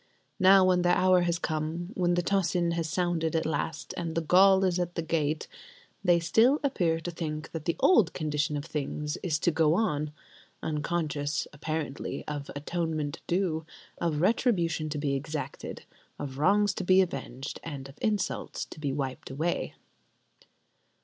Now, 0.39 0.65
when 0.65 0.81
their 0.81 0.95
hour 0.95 1.21
has 1.21 1.37
come, 1.37 1.91
when 1.93 2.15
the 2.15 2.23
tocsin 2.23 2.71
has 2.71 2.89
sounded 2.89 3.35
at 3.35 3.45
last, 3.45 3.93
and 3.95 4.15
the 4.15 4.21
Gaul 4.21 4.63
is 4.63 4.79
at 4.79 4.95
the 4.95 5.03
gate, 5.03 5.47
they 6.03 6.19
still 6.19 6.59
appear 6.63 6.99
to 6.99 7.11
think 7.11 7.51
that 7.51 7.65
the 7.65 7.75
old 7.79 8.11
condition 8.13 8.57
of 8.57 8.65
things 8.65 9.17
is 9.21 9.37
to 9.37 9.51
go 9.51 9.75
on; 9.75 10.11
unconscious, 10.63 11.47
apparently, 11.53 12.27
of 12.27 12.49
atonement 12.55 13.21
due, 13.27 13.63
of 13.99 14.21
retribution 14.21 14.89
to 14.89 14.97
be 14.97 15.13
exacted, 15.13 15.85
of 16.17 16.39
wrongs 16.39 16.73
to 16.73 16.83
be 16.83 17.01
avenged 17.01 17.59
and 17.63 17.87
of 17.87 17.99
insults 18.01 18.65
to 18.65 18.79
be 18.79 18.91
wiped 18.91 19.29
away! 19.29 19.75